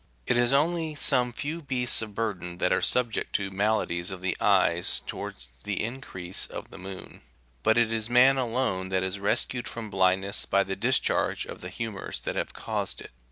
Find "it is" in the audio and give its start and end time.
0.25-0.51, 7.77-8.09